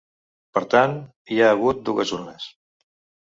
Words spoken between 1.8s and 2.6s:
dues urnes.